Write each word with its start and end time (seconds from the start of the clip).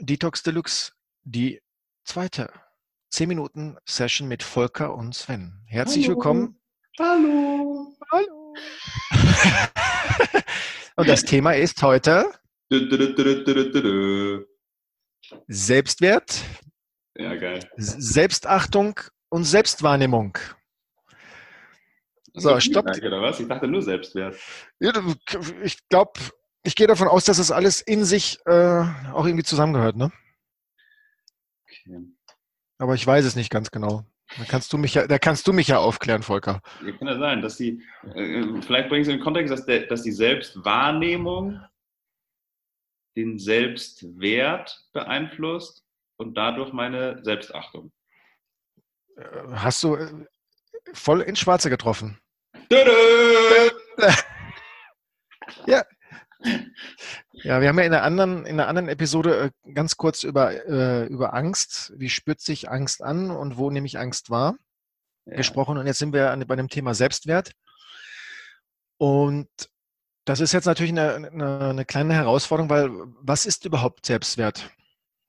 Detox 0.00 0.42
Deluxe, 0.42 0.92
die 1.22 1.60
zweite 2.04 2.50
10 3.10 3.28
Minuten 3.28 3.76
Session 3.86 4.28
mit 4.28 4.42
Volker 4.42 4.94
und 4.94 5.14
Sven. 5.14 5.62
Herzlich 5.66 6.06
Hallo. 6.06 6.16
willkommen. 6.16 6.60
Hallo. 6.98 7.96
Hallo. 8.10 8.54
und 10.96 11.08
das 11.08 11.22
Thema 11.22 11.52
ist 11.52 11.82
heute. 11.82 12.26
Selbstwert, 15.46 16.42
Ja, 17.16 17.36
geil. 17.36 17.60
Selbstachtung 17.76 18.98
und 19.28 19.44
Selbstwahrnehmung. 19.44 20.36
So, 22.34 22.58
stopp. 22.58 22.86
Feedback, 22.86 23.04
Oder 23.04 23.22
was? 23.22 23.38
Ich 23.38 23.46
dachte 23.46 23.68
nur 23.68 23.80
Selbstwert. 23.82 24.36
Ich 25.62 25.88
glaube, 25.88 26.20
ich 26.64 26.74
gehe 26.74 26.86
davon 26.86 27.08
aus, 27.08 27.24
dass 27.24 27.36
das 27.36 27.50
alles 27.50 27.80
in 27.80 28.04
sich 28.04 28.38
äh, 28.46 28.84
auch 29.12 29.26
irgendwie 29.26 29.44
zusammengehört, 29.44 29.96
ne? 29.96 30.10
Okay. 31.64 32.00
Aber 32.78 32.94
ich 32.94 33.06
weiß 33.06 33.24
es 33.24 33.36
nicht 33.36 33.50
ganz 33.50 33.70
genau. 33.70 34.04
Da 34.38 34.44
kannst 34.44 34.72
du 34.72 34.78
mich 34.78 34.94
ja, 34.94 35.06
da 35.06 35.18
kannst 35.18 35.46
du 35.46 35.52
mich 35.52 35.68
ja 35.68 35.78
aufklären, 35.78 36.22
Volker. 36.22 36.60
Ja, 36.84 36.92
kann 36.92 37.06
ja 37.06 37.18
sein, 37.18 37.42
dass 37.42 37.56
die, 37.56 37.82
äh, 38.14 38.62
vielleicht 38.62 38.88
bringe 38.88 39.02
ich 39.02 39.08
es 39.08 39.12
in 39.12 39.18
den 39.18 39.24
Kontext, 39.24 39.52
dass, 39.52 39.66
der, 39.66 39.86
dass 39.86 40.02
die 40.02 40.12
Selbstwahrnehmung 40.12 41.60
den 43.16 43.38
Selbstwert 43.38 44.88
beeinflusst 44.92 45.84
und 46.16 46.34
dadurch 46.34 46.72
meine 46.72 47.22
Selbstachtung. 47.22 47.92
Äh, 49.16 49.22
Hast 49.52 49.82
du 49.82 49.96
äh, 49.96 50.26
voll 50.94 51.20
ins 51.20 51.38
Schwarze 51.38 51.68
getroffen. 51.68 52.18
Dü, 52.72 52.76
dü. 52.84 54.06
Ja, 55.66 55.84
wir 57.32 57.54
haben 57.54 57.62
ja 57.64 57.70
in 57.70 57.78
einer 57.80 58.02
anderen, 58.02 58.46
in 58.46 58.60
einer 58.60 58.68
anderen 58.68 58.88
Episode 58.88 59.52
äh, 59.66 59.72
ganz 59.72 59.96
kurz 59.96 60.22
über, 60.22 60.52
äh, 60.66 61.06
über 61.06 61.34
Angst, 61.34 61.92
wie 61.96 62.08
spürt 62.08 62.40
sich 62.40 62.70
Angst 62.70 63.02
an 63.02 63.30
und 63.30 63.56
wo 63.56 63.70
nehme 63.70 63.86
ich 63.86 63.98
Angst 63.98 64.30
wahr, 64.30 64.56
Ja. 65.26 65.36
gesprochen. 65.36 65.78
Und 65.78 65.86
jetzt 65.86 65.98
sind 65.98 66.12
wir 66.12 66.36
bei 66.46 66.56
dem 66.56 66.68
Thema 66.68 66.94
Selbstwert. 66.94 67.52
Und 68.98 69.48
das 70.24 70.40
ist 70.40 70.52
jetzt 70.52 70.66
natürlich 70.66 70.92
eine, 70.92 71.14
eine, 71.14 71.60
eine 71.70 71.84
kleine 71.84 72.14
Herausforderung, 72.14 72.70
weil 72.70 72.90
was 73.20 73.46
ist 73.46 73.64
überhaupt 73.64 74.06
Selbstwert? 74.06 74.70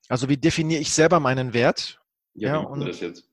Also 0.08 0.30
wie 0.30 0.38
definiere 0.38 0.81
ich 0.81 0.93
selber 0.93 1.19
meinen 1.19 1.53
Wert? 1.53 1.99
Ja, 2.33 2.61
Ja, 2.61 2.75
wie 2.75 2.86
das 2.86 2.99
jetzt? 2.99 3.23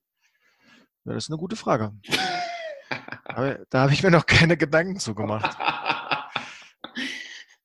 Ja, 1.05 1.15
das 1.15 1.25
ist 1.25 1.31
eine 1.31 1.39
gute 1.39 1.57
Frage. 1.57 1.93
Aber 3.25 3.59
da 3.71 3.83
habe 3.83 3.93
ich 3.93 4.03
mir 4.03 4.11
noch 4.11 4.27
keine 4.27 4.57
Gedanken 4.57 4.99
zu 4.99 5.15
gemacht. 5.15 5.57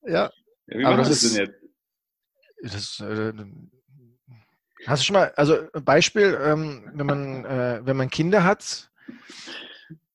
Ja, 0.08 0.30
Ja, 0.66 0.78
wie 0.78 0.84
Aber 0.84 0.96
das 0.96 1.08
das 1.08 1.32
denn 1.32 1.46
jetzt? 1.46 1.54
Das, 2.62 3.00
äh, 3.00 3.32
hast 4.86 5.02
du 5.02 5.06
schon 5.06 5.14
mal, 5.14 5.32
also 5.36 5.58
Beispiel, 5.84 6.38
ähm, 6.42 6.90
wenn 6.94 7.06
man, 7.06 7.44
äh, 7.44 7.80
wenn 7.84 7.96
man 7.96 8.10
Kinder 8.10 8.44
hat, 8.44 8.90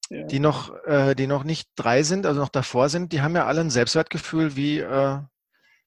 Ja. 0.09 0.27
die 0.27 0.39
noch, 0.39 0.75
äh, 0.85 1.15
die 1.15 1.27
noch 1.27 1.43
nicht 1.43 1.69
drei 1.75 2.03
sind, 2.03 2.25
also 2.25 2.39
noch 2.39 2.49
davor 2.49 2.89
sind, 2.89 3.13
die 3.13 3.21
haben 3.21 3.35
ja 3.35 3.45
alle 3.45 3.61
ein 3.61 3.69
Selbstwertgefühl 3.69 4.55
wie, 4.55 4.79
äh, 4.79 5.19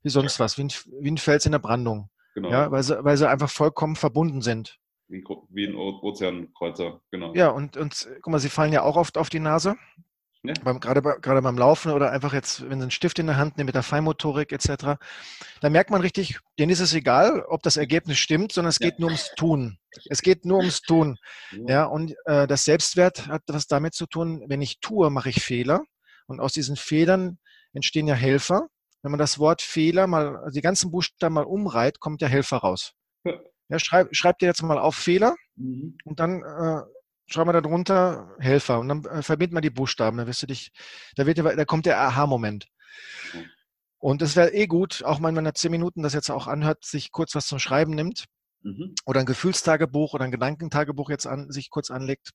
wie 0.03 0.09
sonst 0.11 0.41
was, 0.41 0.57
wie 0.59 0.65
ein, 0.65 0.71
wie 1.01 1.11
ein 1.11 1.19
Fels 1.19 1.47
in 1.47 1.53
der 1.53 1.59
Brandung. 1.59 2.11
Genau, 2.35 2.51
Ja, 2.51 2.71
weil 2.71 2.83
sie, 2.83 3.05
weil 3.05 3.17
sie 3.17 3.29
einfach 3.29 3.51
vollkommen 3.51 3.97
verbunden 3.97 4.41
sind. 4.43 4.79
wie, 5.09 5.19
ein 5.19 5.25
wie 5.51 5.67
ein 5.67 5.75
Ozeankreuzer, 5.77 7.01
genau. 7.11 7.35
Ja, 7.35 7.49
und, 7.51 7.77
und 7.77 8.09
guck 8.23 8.33
mal, 8.33 8.39
sie 8.41 8.49
fallen 8.51 8.73
ja 8.73 8.83
auch 8.83 8.97
oft 8.97 9.17
auf 9.19 9.31
die 9.31 9.41
Nase. 9.41 9.77
Ja. 10.49 10.55
Beim, 10.65 10.81
gerade, 10.81 11.03
bei, 11.03 11.17
gerade 11.21 11.43
beim 11.43 11.59
Laufen 11.59 11.93
oder 11.93 12.11
einfach 12.13 12.33
jetzt, 12.33 12.63
wenn 12.63 12.79
sie 12.79 12.85
einen 12.85 12.91
Stift 12.91 13.19
in 13.19 13.27
der 13.27 13.37
Hand 13.37 13.57
nehmen 13.57 13.67
mit 13.67 13.75
der 13.75 13.83
Feinmotorik 13.83 14.53
etc., 14.53 14.97
da 15.61 15.71
merkt 15.71 15.91
man 15.91 16.01
richtig, 16.01 16.39
denen 16.59 16.71
ist 16.71 16.81
es 16.81 16.95
egal, 16.95 17.43
ob 17.49 17.63
das 17.63 17.77
Ergebnis 17.77 18.19
stimmt, 18.19 18.53
sondern 18.53 18.71
es 18.71 18.79
Ja. 18.81 18.91
geht 18.91 18.99
nur 18.99 19.09
ums 19.09 19.31
Tun. 19.37 19.79
Es 20.09 20.23
geht 20.23 20.45
nur 20.45 20.59
ums 20.59 20.81
Tun. 20.83 21.19
Ja, 21.67 21.85
und 21.85 22.15
äh, 22.27 22.47
das 22.47 22.65
Selbstwert 22.65 23.29
hat 23.29 23.43
was 23.47 23.67
damit 23.67 23.95
zu 23.95 24.07
tun, 24.07 24.45
wenn 24.49 24.63
ich 24.63 24.81
tue, 24.81 25.11
mache 25.11 25.31
ich 25.31 25.43
Fehler. 25.43 25.83
Und 26.27 26.41
aus 26.41 26.53
diesen 26.53 26.77
Fehlern 26.77 27.39
entstehen 27.73 28.07
ja 28.07 28.15
Helfer. 28.15 28.67
Wenn 29.03 29.13
man 29.13 29.19
das 29.19 29.39
Wort 29.39 29.63
Fehler 29.63 30.07
mal, 30.07 30.37
also 30.39 30.55
die 30.55 30.61
ganzen 30.63 30.91
Buchstaben 30.91 31.35
mal 31.35 31.45
umreiht, 31.45 32.01
kommt 32.01 32.21
der 32.21 32.29
Helfer 32.29 32.59
raus. 32.59 32.93
Ja. 33.25 33.35
Ja, 33.69 33.79
schreib, 33.81 34.09
schreib 34.15 34.39
dir 34.39 34.47
jetzt 34.47 34.63
mal 34.63 34.79
auf 34.79 34.95
Fehler 34.95 35.35
Mhm. 35.57 35.97
und 36.05 36.21
dann 36.21 36.43
äh, 36.43 36.83
schreiben 37.27 37.49
wir 37.49 37.53
da 37.53 37.61
drunter 37.61 38.35
Helfer 38.39 38.79
und 38.81 38.89
dann 38.89 39.05
äh, 39.05 39.23
verbindet 39.23 39.53
man 39.55 39.63
die 39.63 39.71
Buchstaben. 39.71 40.17
Da 40.19 40.27
wirst 40.27 40.43
du 40.43 40.47
dich, 40.47 40.71
da 41.17 41.27
wird, 41.27 41.39
da 41.39 41.65
kommt 41.65 41.87
der 41.87 42.01
Aha-Moment. 42.01 42.69
Und 43.99 44.23
es 44.23 44.37
wäre 44.37 44.53
eh 44.53 44.67
gut, 44.67 45.03
auch 45.05 45.19
mal, 45.19 45.35
wenn 45.35 45.45
man 45.45 45.55
zehn 45.55 45.71
Minuten 45.71 46.03
das 46.03 46.15
jetzt 46.15 46.31
auch 46.31 46.47
anhört, 46.47 46.85
sich 46.85 47.13
kurz 47.13 47.35
was 47.35 47.47
zum 47.47 47.59
Schreiben 47.59 47.95
nimmt 47.95 48.27
Mhm. 48.67 48.95
oder 49.05 49.21
ein 49.21 49.27
Gefühlstagebuch 49.27 50.13
oder 50.13 50.25
ein 50.25 50.33
Gedankentagebuch 50.33 51.09
jetzt 51.09 51.27
an, 51.27 51.53
sich 51.53 51.71
kurz 51.71 51.91
anlegt, 51.91 52.31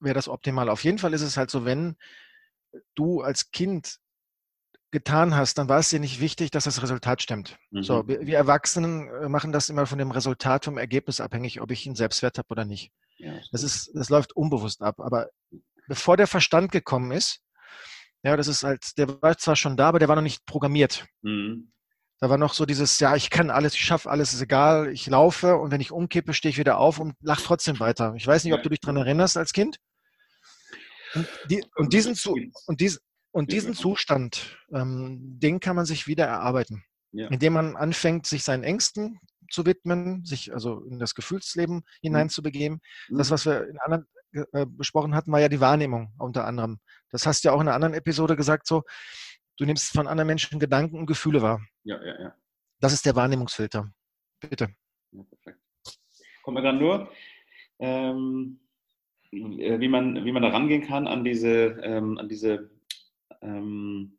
wäre 0.00 0.14
das 0.14 0.28
optimal. 0.28 0.68
Auf 0.68 0.82
jeden 0.82 0.98
Fall 0.98 1.14
ist 1.14 1.22
es 1.22 1.36
halt 1.36 1.50
so, 1.50 1.64
wenn 1.64 1.96
du 2.96 3.20
als 3.20 3.52
Kind 3.52 3.98
getan 4.90 5.36
hast, 5.36 5.58
dann 5.58 5.68
war 5.68 5.78
es 5.78 5.90
dir 5.90 6.00
nicht 6.00 6.20
wichtig, 6.20 6.50
dass 6.50 6.64
das 6.64 6.82
Resultat 6.82 7.22
stimmt. 7.22 7.56
Mhm. 7.70 7.82
So, 7.84 8.08
wir, 8.08 8.26
wir 8.26 8.36
Erwachsenen 8.36 9.08
äh, 9.08 9.28
machen 9.28 9.52
das 9.52 9.68
immer 9.68 9.86
von 9.86 9.98
dem 9.98 10.10
Resultat, 10.10 10.64
vom 10.64 10.76
Ergebnis 10.76 11.20
abhängig, 11.20 11.60
ob 11.60 11.70
ich 11.70 11.86
einen 11.86 11.94
Selbstwert 11.94 12.38
habe 12.38 12.48
oder 12.48 12.64
nicht. 12.64 12.90
Das 13.52 13.62
ist, 13.62 13.90
das 13.94 14.08
läuft 14.08 14.34
unbewusst 14.34 14.82
ab. 14.82 15.00
Aber 15.00 15.28
bevor 15.88 16.16
der 16.16 16.26
Verstand 16.26 16.72
gekommen 16.72 17.12
ist, 17.12 17.40
ja, 18.22 18.36
das 18.36 18.48
ist 18.48 18.64
halt, 18.64 18.98
der 18.98 19.20
war 19.22 19.38
zwar 19.38 19.56
schon 19.56 19.76
da, 19.76 19.88
aber 19.88 19.98
der 19.98 20.08
war 20.08 20.16
noch 20.16 20.22
nicht 20.22 20.44
programmiert. 20.46 21.06
Mhm. 21.22 21.72
Da 22.20 22.28
war 22.28 22.36
noch 22.36 22.52
so 22.52 22.66
dieses, 22.66 23.00
ja, 23.00 23.16
ich 23.16 23.30
kann 23.30 23.48
alles, 23.50 23.72
ich 23.74 23.80
schaffe 23.80 24.10
alles, 24.10 24.34
ist 24.34 24.42
egal, 24.42 24.92
ich 24.92 25.06
laufe 25.06 25.56
und 25.56 25.70
wenn 25.70 25.80
ich 25.80 25.90
umkippe, 25.90 26.34
stehe 26.34 26.50
ich 26.50 26.58
wieder 26.58 26.76
auf 26.76 26.98
und 26.98 27.14
lach 27.22 27.40
trotzdem 27.40 27.80
weiter. 27.80 28.12
Ich 28.14 28.26
weiß 28.26 28.44
nicht, 28.44 28.52
ob 28.52 28.62
du 28.62 28.68
dich 28.68 28.80
daran 28.80 28.98
erinnerst 28.98 29.38
als 29.38 29.54
Kind. 29.54 29.78
Und, 31.14 31.26
die, 31.48 31.64
und 31.76 31.92
diesen, 31.94 32.14
und 32.66 32.80
dies, 32.80 33.00
und 33.32 33.52
diesen. 33.52 33.74
Zustand, 33.74 34.58
ähm, 34.72 35.38
den 35.40 35.60
kann 35.60 35.76
man 35.76 35.86
sich 35.86 36.06
wieder 36.06 36.26
erarbeiten, 36.26 36.84
Ja. 37.12 37.28
indem 37.28 37.54
man 37.54 37.76
anfängt, 37.76 38.26
sich 38.26 38.44
seinen 38.44 38.64
Ängsten 38.64 39.18
zu 39.50 39.66
widmen, 39.66 40.24
sich 40.24 40.52
also 40.52 40.82
in 40.84 40.98
das 40.98 41.14
Gefühlsleben 41.14 41.82
hineinzubegeben. 42.02 42.80
Das, 43.10 43.28
Mhm. 43.28 43.32
was 43.34 43.46
wir 43.46 43.68
in 43.68 43.78
anderen 43.80 44.06
äh, 44.52 44.66
besprochen 44.66 45.14
hatten, 45.14 45.32
war 45.32 45.40
ja 45.40 45.48
die 45.48 45.60
Wahrnehmung 45.60 46.12
unter 46.18 46.46
anderem. 46.46 46.78
Das 47.10 47.26
hast 47.26 47.42
du 47.44 47.48
ja 47.48 47.52
auch 47.54 47.60
in 47.60 47.66
einer 47.68 47.74
anderen 47.74 47.94
Episode 47.94 48.36
gesagt, 48.36 48.66
so, 48.66 48.82
du 49.58 49.64
nimmst 49.64 49.92
von 49.92 50.06
anderen 50.06 50.28
Menschen 50.28 50.58
Gedanken 50.60 50.98
und 50.98 51.06
Gefühle 51.06 51.42
wahr. 51.42 51.60
ja, 51.84 52.02
ja, 52.02 52.20
ja. 52.20 52.34
Das 52.78 52.92
ist 52.94 53.04
der 53.04 53.14
Wahrnehmungsfilter. 53.16 53.92
Bitte. 54.40 54.68
Ja, 55.12 55.22
perfekt. 55.24 55.58
Kommt 56.42 56.54
mir 56.54 56.62
gerade 56.62 56.78
nur, 56.78 57.10
ähm, 57.78 58.60
äh, 59.32 59.78
wie, 59.80 59.88
man, 59.88 60.24
wie 60.24 60.32
man 60.32 60.42
da 60.42 60.48
rangehen 60.48 60.86
kann 60.86 61.06
an 61.06 61.24
diese, 61.24 61.78
ähm, 61.82 62.16
an 62.16 62.28
diese, 62.28 62.70
ähm, 63.42 64.18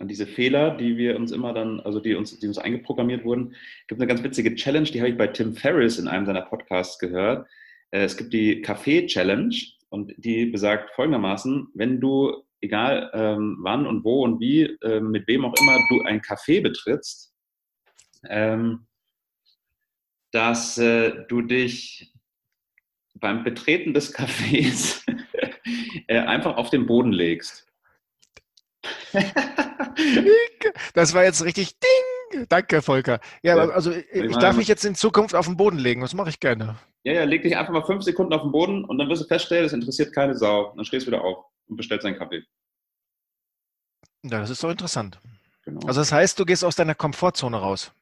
an 0.00 0.08
diese 0.08 0.26
Fehler, 0.26 0.76
die 0.76 0.96
wir 0.96 1.16
uns 1.16 1.30
immer 1.30 1.52
dann, 1.52 1.80
also 1.80 2.00
die 2.00 2.14
uns, 2.14 2.38
die 2.38 2.46
uns 2.46 2.58
eingeprogrammiert 2.58 3.24
wurden. 3.24 3.54
Gibt 3.86 4.00
eine 4.00 4.08
ganz 4.08 4.22
witzige 4.22 4.54
Challenge, 4.54 4.88
die 4.88 5.00
habe 5.00 5.10
ich 5.10 5.18
bei 5.18 5.26
Tim 5.26 5.54
Ferriss 5.54 5.98
in 5.98 6.08
einem 6.08 6.26
seiner 6.26 6.42
Podcasts 6.42 6.98
gehört. 6.98 7.46
Äh, 7.90 8.04
es 8.04 8.16
gibt 8.16 8.32
die 8.32 8.62
Kaffee-Challenge 8.62 9.54
und 9.90 10.12
die 10.16 10.46
besagt 10.46 10.90
folgendermaßen, 10.94 11.68
wenn 11.74 12.00
du, 12.00 12.44
egal 12.62 13.10
ähm, 13.12 13.58
wann 13.60 13.86
und 13.86 14.02
wo 14.04 14.24
und 14.24 14.40
wie, 14.40 14.62
äh, 14.82 15.00
mit 15.00 15.28
wem 15.28 15.44
auch 15.44 15.54
immer 15.60 15.78
du 15.90 16.02
ein 16.02 16.22
Café 16.22 16.62
betrittst, 16.62 17.34
ähm, 18.28 18.86
dass 20.30 20.78
äh, 20.78 21.26
du 21.28 21.42
dich 21.42 22.14
beim 23.14 23.44
Betreten 23.44 23.92
des 23.92 24.14
Cafés 24.14 25.04
äh, 26.06 26.18
einfach 26.20 26.56
auf 26.56 26.70
den 26.70 26.86
Boden 26.86 27.12
legst. 27.12 27.69
Das 30.94 31.14
war 31.14 31.24
jetzt 31.24 31.42
richtig 31.44 31.78
Ding. 31.78 32.46
Danke, 32.48 32.80
Volker. 32.82 33.20
Ja, 33.42 33.56
Ja. 33.56 33.68
also 33.70 33.90
ich, 33.90 34.06
ich 34.12 34.36
darf 34.36 34.56
mich 34.56 34.68
jetzt 34.68 34.84
in 34.84 34.94
Zukunft 34.94 35.34
auf 35.34 35.46
den 35.46 35.56
Boden 35.56 35.78
legen. 35.78 36.00
Das 36.00 36.14
mache 36.14 36.28
ich 36.30 36.38
gerne. 36.40 36.76
Ja, 37.02 37.12
ja, 37.14 37.24
leg 37.24 37.42
dich 37.42 37.56
einfach 37.56 37.72
mal 37.72 37.84
fünf 37.84 38.02
Sekunden 38.04 38.32
auf 38.32 38.42
den 38.42 38.52
Boden 38.52 38.84
und 38.84 38.98
dann 38.98 39.08
wirst 39.08 39.22
du 39.22 39.26
feststellen, 39.26 39.64
es 39.66 39.72
interessiert 39.72 40.14
keine 40.14 40.36
Sau. 40.36 40.72
Dann 40.76 40.84
stehst 40.84 41.06
du 41.06 41.10
wieder 41.10 41.22
auf 41.24 41.46
und 41.66 41.76
bestellst 41.76 42.06
einen 42.06 42.16
Kaffee. 42.18 42.44
Ja, 44.22 44.40
das 44.40 44.50
ist 44.50 44.62
doch 44.62 44.70
interessant. 44.70 45.18
Genau. 45.64 45.80
Also 45.86 46.00
das 46.00 46.12
heißt, 46.12 46.38
du 46.38 46.44
gehst 46.44 46.64
aus 46.64 46.76
deiner 46.76 46.94
Komfortzone 46.94 47.56
raus. 47.56 47.92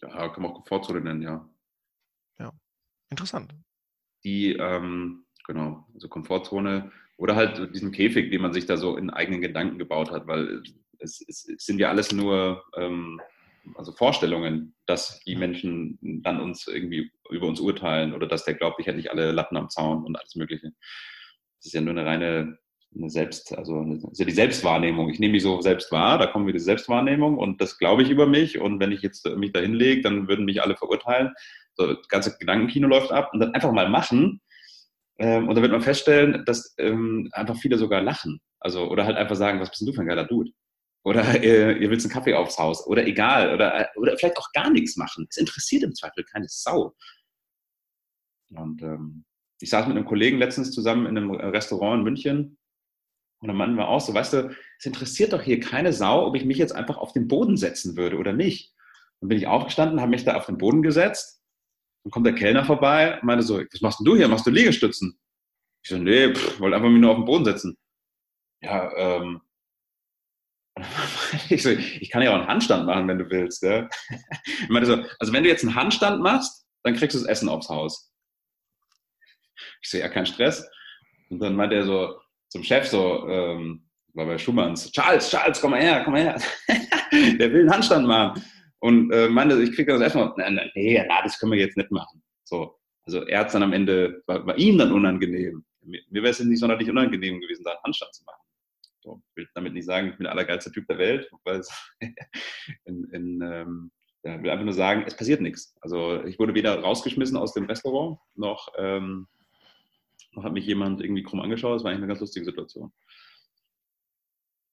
ja, 0.00 0.28
kann 0.28 0.42
man 0.42 0.52
auch 0.52 0.54
Komfortzone 0.54 1.00
nennen, 1.00 1.22
ja. 1.22 1.48
Interessant. 3.10 3.54
Die, 4.24 4.56
ähm, 4.56 5.24
genau, 5.46 5.86
also 5.94 6.08
Komfortzone 6.08 6.90
oder 7.16 7.36
halt 7.36 7.74
diesen 7.74 7.92
Käfig, 7.92 8.30
den 8.30 8.42
man 8.42 8.52
sich 8.52 8.66
da 8.66 8.76
so 8.76 8.96
in 8.96 9.10
eigenen 9.10 9.40
Gedanken 9.40 9.78
gebaut 9.78 10.10
hat, 10.10 10.26
weil 10.26 10.62
es, 10.98 11.24
es, 11.28 11.48
es 11.48 11.64
sind 11.64 11.78
ja 11.78 11.88
alles 11.88 12.12
nur 12.12 12.64
ähm, 12.76 13.20
also 13.76 13.92
Vorstellungen, 13.92 14.74
dass 14.86 15.20
die 15.20 15.36
Menschen 15.36 15.98
dann 16.22 16.40
uns 16.40 16.66
irgendwie 16.66 17.10
über 17.30 17.46
uns 17.46 17.60
urteilen 17.60 18.12
oder 18.12 18.26
dass 18.26 18.44
der 18.44 18.54
glaubt, 18.54 18.78
ich 18.80 18.86
hätte 18.86 18.98
nicht 18.98 19.10
alle 19.10 19.32
Latten 19.32 19.56
am 19.56 19.70
Zaun 19.70 20.04
und 20.04 20.16
alles 20.16 20.34
Mögliche. 20.34 20.72
Das 21.58 21.66
ist 21.66 21.72
ja 21.72 21.80
nur 21.80 21.92
eine 21.92 22.04
reine 22.04 22.58
eine 22.96 23.10
Selbst, 23.10 23.56
also 23.56 23.80
eine, 23.80 23.96
ist 23.96 24.18
ja 24.18 24.24
die 24.24 24.32
Selbstwahrnehmung. 24.32 25.08
Ich 25.10 25.18
nehme 25.18 25.32
mich 25.32 25.42
so 25.42 25.60
selbst 25.60 25.90
wahr, 25.90 26.18
da 26.18 26.26
kommen 26.26 26.46
wir 26.46 26.52
die 26.52 26.60
Selbstwahrnehmung 26.60 27.38
und 27.38 27.60
das 27.60 27.78
glaube 27.78 28.02
ich 28.02 28.10
über 28.10 28.26
mich. 28.26 28.60
Und 28.60 28.80
wenn 28.80 28.92
ich 28.92 29.02
jetzt 29.02 29.26
mich 29.36 29.52
da 29.52 29.60
hinlege, 29.60 30.02
dann 30.02 30.28
würden 30.28 30.44
mich 30.44 30.62
alle 30.62 30.76
verurteilen. 30.76 31.32
So, 31.74 31.92
das 31.92 32.08
ganze 32.08 32.36
Gedankenkino 32.38 32.86
läuft 32.86 33.10
ab 33.10 33.30
und 33.32 33.40
dann 33.40 33.52
einfach 33.52 33.72
mal 33.72 33.88
machen. 33.88 34.40
Ähm, 35.18 35.48
und 35.48 35.54
dann 35.54 35.62
wird 35.62 35.72
man 35.72 35.80
feststellen, 35.80 36.44
dass 36.44 36.74
ähm, 36.78 37.28
einfach 37.32 37.56
viele 37.56 37.78
sogar 37.78 38.02
lachen. 38.02 38.40
Also, 38.60 38.88
oder 38.88 39.04
halt 39.04 39.16
einfach 39.16 39.36
sagen, 39.36 39.60
was 39.60 39.70
bist 39.70 39.82
denn 39.82 39.86
du 39.86 39.92
für 39.92 40.00
ein 40.00 40.08
geiler 40.08 40.26
Dude? 40.26 40.50
Oder 41.04 41.22
äh, 41.42 41.78
ihr 41.78 41.90
willst 41.90 42.06
einen 42.06 42.12
Kaffee 42.12 42.34
aufs 42.34 42.58
Haus. 42.58 42.86
Oder 42.86 43.06
egal. 43.06 43.54
Oder, 43.54 43.80
äh, 43.80 43.86
oder 43.96 44.16
vielleicht 44.16 44.38
auch 44.38 44.50
gar 44.52 44.70
nichts 44.70 44.96
machen. 44.96 45.26
Es 45.28 45.36
interessiert 45.36 45.82
im 45.82 45.94
Zweifel 45.94 46.24
keine 46.24 46.46
Sau. 46.48 46.94
Und 48.50 48.82
ähm, 48.82 49.24
ich 49.60 49.70
saß 49.70 49.86
mit 49.86 49.96
einem 49.96 50.06
Kollegen 50.06 50.38
letztens 50.38 50.72
zusammen 50.72 51.06
in 51.06 51.16
einem 51.16 51.30
Restaurant 51.30 52.00
in 52.00 52.04
München 52.04 52.58
und 53.44 53.48
der 53.48 53.56
Mann 53.56 53.76
war 53.76 53.88
auch 53.88 54.00
so, 54.00 54.14
weißt 54.14 54.32
du, 54.32 54.56
es 54.78 54.86
interessiert 54.86 55.34
doch 55.34 55.42
hier 55.42 55.60
keine 55.60 55.92
Sau, 55.92 56.26
ob 56.26 56.34
ich 56.34 56.46
mich 56.46 56.56
jetzt 56.56 56.74
einfach 56.74 56.96
auf 56.96 57.12
den 57.12 57.28
Boden 57.28 57.58
setzen 57.58 57.94
würde 57.94 58.16
oder 58.16 58.32
nicht. 58.32 58.72
Dann 59.20 59.28
bin 59.28 59.36
ich 59.36 59.46
aufgestanden, 59.46 60.00
habe 60.00 60.12
mich 60.12 60.24
da 60.24 60.34
auf 60.36 60.46
den 60.46 60.56
Boden 60.56 60.80
gesetzt. 60.80 61.43
Dann 62.04 62.10
kommt 62.10 62.26
der 62.26 62.34
Kellner 62.34 62.64
vorbei 62.64 63.14
und 63.14 63.24
meinte 63.24 63.42
so, 63.42 63.58
was 63.58 63.80
machst 63.80 64.00
denn 64.00 64.04
du 64.04 64.16
hier? 64.16 64.28
Machst 64.28 64.46
du 64.46 64.50
Liegestützen? 64.50 65.18
Ich 65.82 65.90
so, 65.90 65.98
nee, 65.98 66.32
pff, 66.32 66.60
wollte 66.60 66.76
einfach 66.76 66.88
mich 66.88 67.00
nur 67.00 67.10
auf 67.10 67.16
den 67.16 67.24
Boden 67.24 67.44
setzen. 67.44 67.76
Ja, 68.62 68.92
ähm, 68.96 69.40
ich, 71.48 71.62
so, 71.62 71.70
ich 71.70 72.10
kann 72.10 72.22
ja 72.22 72.30
auch 72.30 72.38
einen 72.38 72.46
Handstand 72.46 72.86
machen, 72.86 73.08
wenn 73.08 73.18
du 73.18 73.30
willst. 73.30 73.62
Ja? 73.62 73.88
Ich 74.46 74.68
meinte 74.68 74.86
so, 74.86 75.04
also 75.18 75.32
wenn 75.32 75.44
du 75.44 75.48
jetzt 75.48 75.64
einen 75.64 75.74
Handstand 75.74 76.22
machst, 76.22 76.66
dann 76.82 76.94
kriegst 76.94 77.14
du 77.14 77.20
das 77.20 77.28
Essen 77.28 77.48
aufs 77.48 77.68
Haus. 77.68 78.12
Ich 79.82 79.90
so, 79.90 79.98
ja, 79.98 80.08
kein 80.08 80.26
Stress. 80.26 80.68
Und 81.30 81.38
dann 81.40 81.56
meinte 81.56 81.76
er 81.76 81.84
so, 81.84 82.20
zum 82.48 82.62
Chef 82.62 82.86
so, 82.86 83.28
ähm, 83.28 83.88
war 84.14 84.26
bei 84.26 84.38
Schumanns, 84.38 84.90
Charles, 84.92 85.28
Charles, 85.30 85.60
komm 85.60 85.72
mal 85.72 85.82
her, 85.82 86.02
komm 86.04 86.14
mal 86.14 86.22
her. 86.22 86.40
der 87.38 87.52
will 87.52 87.62
einen 87.62 87.70
Handstand 87.70 88.06
machen. 88.06 88.42
Und 88.84 89.10
äh, 89.12 89.30
meinte, 89.30 89.62
ich 89.62 89.72
kriege 89.72 89.92
das 89.92 90.02
erstmal, 90.02 90.34
nee, 90.36 90.70
nee, 90.74 91.08
das 91.22 91.38
können 91.38 91.52
wir 91.52 91.58
jetzt 91.58 91.78
nicht 91.78 91.90
machen. 91.90 92.22
So, 92.44 92.78
also 93.06 93.22
er 93.22 93.40
hat 93.40 93.46
es 93.46 93.54
dann 93.54 93.62
am 93.62 93.72
Ende, 93.72 94.22
war, 94.26 94.46
war 94.46 94.58
ihm 94.58 94.76
dann 94.76 94.92
unangenehm. 94.92 95.64
Mir, 95.80 96.02
mir 96.10 96.22
wäre 96.22 96.32
es 96.32 96.40
nicht 96.40 96.58
sonderlich 96.58 96.90
unangenehm 96.90 97.40
gewesen, 97.40 97.64
da 97.64 97.70
einen 97.70 97.82
Handstand 97.82 98.14
zu 98.14 98.24
machen. 98.24 98.42
So, 99.00 99.22
ich 99.30 99.36
will 99.36 99.48
damit 99.54 99.72
nicht 99.72 99.86
sagen, 99.86 100.08
ich 100.08 100.16
bin 100.18 100.24
der 100.24 100.32
allergeilste 100.32 100.70
Typ 100.70 100.86
der 100.86 100.98
Welt, 100.98 101.30
weil 101.44 101.62
in, 102.84 103.04
in 103.04 103.40
ähm, 103.40 103.90
ja, 104.22 104.42
will 104.42 104.50
einfach 104.50 104.66
nur 104.66 104.74
sagen, 104.74 105.04
es 105.06 105.16
passiert 105.16 105.40
nichts. 105.40 105.74
Also 105.80 106.22
ich 106.24 106.38
wurde 106.38 106.52
weder 106.52 106.78
rausgeschmissen 106.78 107.38
aus 107.38 107.54
dem 107.54 107.64
Restaurant, 107.64 108.18
noch 108.34 108.68
ähm, 108.76 109.28
hat 110.42 110.52
mich 110.52 110.66
jemand 110.66 111.00
irgendwie 111.00 111.22
krumm 111.22 111.40
angeschaut. 111.40 111.76
Das 111.76 111.84
war 111.84 111.90
eigentlich 111.90 112.02
eine 112.02 112.08
ganz 112.08 112.20
lustige 112.20 112.44
Situation. 112.44 112.92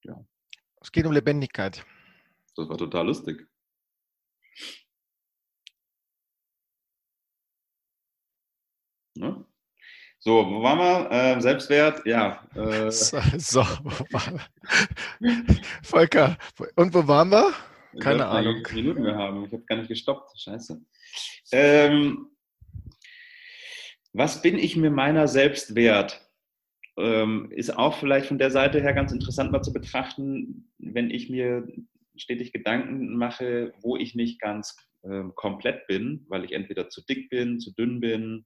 Ja. 0.04 0.22
Es 0.82 0.92
geht 0.92 1.06
um 1.06 1.14
Lebendigkeit. 1.14 1.86
Das 2.58 2.68
war 2.68 2.78
total 2.78 3.08
lustig. 3.08 3.48
Ja. 9.16 9.46
So, 10.20 10.46
wo 10.46 10.62
waren 10.62 10.78
wir? 10.78 11.12
Äh, 11.12 11.42
Selbstwert, 11.42 12.06
ja. 12.06 12.48
Äh. 12.56 12.92
So, 12.92 13.20
so 13.38 13.66
Volker, 15.84 16.38
und 16.76 16.94
wo 16.94 17.08
waren 17.08 17.30
wir? 17.30 17.54
Keine 18.00 18.28
Ahnung. 18.28 18.58
Wie 18.58 18.70
viele 18.70 18.82
Minuten 18.84 19.04
wir 19.04 19.16
haben. 19.16 19.46
Ich 19.46 19.52
habe 19.52 19.64
gar 19.64 19.78
nicht 19.78 19.90
gestoppt. 19.90 20.40
Scheiße. 20.40 20.82
Ähm, 21.52 22.30
was 24.14 24.42
bin 24.42 24.58
ich 24.58 24.76
mir 24.76 24.92
meiner 24.92 25.28
selbst 25.28 25.76
wert? 25.76 26.22
Ähm, 26.98 27.52
ist 27.52 27.76
auch 27.76 27.98
vielleicht 27.98 28.28
von 28.28 28.38
der 28.38 28.52
Seite 28.52 28.82
her 28.82 28.94
ganz 28.94 29.12
interessant 29.12 29.52
mal 29.52 29.64
zu 29.64 29.74
betrachten, 29.74 30.72
wenn 30.78 31.10
ich 31.10 31.30
mir 31.30 31.68
stetig 32.16 32.52
Gedanken 32.52 33.16
mache, 33.18 33.74
wo 33.82 33.96
ich 33.96 34.16
nicht 34.16 34.40
ganz 34.40 34.76
ähm, 35.04 35.34
komplett 35.36 35.88
bin, 35.88 36.26
weil 36.30 36.46
ich 36.46 36.52
entweder 36.52 36.90
zu 36.90 37.04
dick 37.06 37.30
bin, 37.30 37.60
zu 37.60 37.74
dünn 37.74 38.00
bin, 38.00 38.46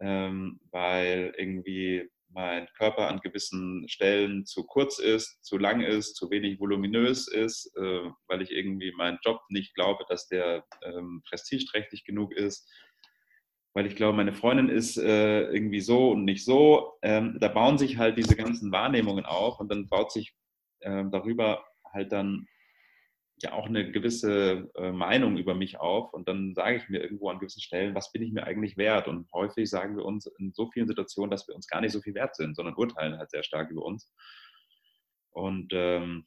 ähm, 0.00 0.60
weil 0.70 1.34
irgendwie 1.36 2.08
mein 2.28 2.68
Körper 2.76 3.08
an 3.08 3.20
gewissen 3.20 3.88
Stellen 3.88 4.44
zu 4.44 4.64
kurz 4.64 4.98
ist, 4.98 5.42
zu 5.44 5.58
lang 5.58 5.80
ist, 5.80 6.16
zu 6.16 6.30
wenig 6.30 6.60
voluminös 6.60 7.28
ist, 7.28 7.72
äh, 7.76 8.10
weil 8.26 8.42
ich 8.42 8.50
irgendwie 8.50 8.92
meinen 8.92 9.18
Job 9.24 9.40
nicht 9.48 9.74
glaube, 9.74 10.04
dass 10.08 10.28
der 10.28 10.64
ähm, 10.82 11.22
prestigeträchtig 11.28 12.04
genug 12.04 12.34
ist 12.34 12.68
weil 13.76 13.86
ich 13.86 13.94
glaube, 13.94 14.16
meine 14.16 14.32
Freundin 14.32 14.70
ist 14.70 14.96
äh, 14.96 15.42
irgendwie 15.50 15.82
so 15.82 16.12
und 16.12 16.24
nicht 16.24 16.46
so. 16.46 16.94
Ähm, 17.02 17.36
da 17.38 17.48
bauen 17.48 17.76
sich 17.76 17.98
halt 17.98 18.16
diese 18.16 18.34
ganzen 18.34 18.72
Wahrnehmungen 18.72 19.26
auf 19.26 19.60
und 19.60 19.70
dann 19.70 19.86
baut 19.86 20.10
sich 20.10 20.34
äh, 20.80 21.04
darüber 21.12 21.62
halt 21.92 22.10
dann 22.10 22.46
ja 23.42 23.52
auch 23.52 23.66
eine 23.66 23.90
gewisse 23.90 24.70
äh, 24.76 24.92
Meinung 24.92 25.36
über 25.36 25.54
mich 25.54 25.78
auf 25.78 26.12
und 26.14 26.26
dann 26.26 26.54
sage 26.54 26.76
ich 26.76 26.88
mir 26.88 27.02
irgendwo 27.02 27.28
an 27.28 27.38
gewissen 27.38 27.60
Stellen, 27.60 27.94
was 27.94 28.10
bin 28.12 28.22
ich 28.22 28.32
mir 28.32 28.44
eigentlich 28.44 28.76
wert? 28.76 29.08
Und 29.08 29.30
häufig 29.32 29.68
sagen 29.68 29.96
wir 29.96 30.04
uns 30.04 30.26
in 30.38 30.52
so 30.54 30.70
vielen 30.70 30.88
Situationen, 30.88 31.30
dass 31.30 31.46
wir 31.46 31.54
uns 31.54 31.66
gar 31.66 31.80
nicht 31.80 31.92
so 31.92 32.00
viel 32.00 32.14
wert 32.14 32.34
sind, 32.34 32.56
sondern 32.56 32.74
urteilen 32.74 33.18
halt 33.18 33.30
sehr 33.30 33.42
stark 33.42 33.70
über 33.70 33.84
uns. 33.84 34.10
Und 35.30 35.70
ähm, 35.74 36.26